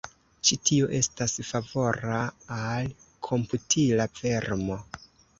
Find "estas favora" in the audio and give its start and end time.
0.99-2.21